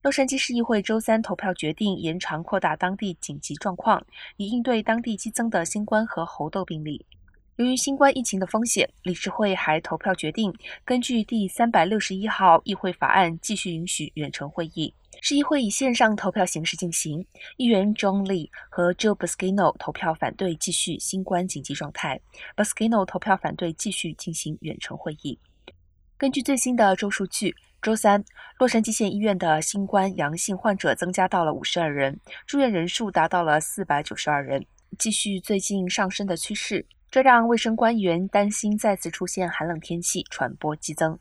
[0.00, 7.04] 洛杉矶市议会周三投票决定延长扩大当地紧急状况，以应对当地激增的新冠和猴痘病例。
[7.56, 14.94] 由于新冠疫情的风险，理事会还投票决定根据第三百六十一号议会法案继续允许远程会议。
[15.20, 17.26] 市议会以线上投票形式进行，
[17.56, 22.20] 议员 John Lee 和 Joe Buscino 投票反对继续新冠紧急状态
[22.56, 25.36] ，Buscino 投票反对继续进行远程会议。
[26.16, 27.56] 根据最新的州数据。
[27.88, 28.22] 周三，
[28.58, 34.62] 洛杉矶县医院的新冠阳性患者增加到了五十二人，住院人数达到了四百九十二人，
[34.98, 36.84] 继续最近上升的趋势。
[37.10, 41.18] 这让卫生官员担心再次出现寒冷天气，传播激增。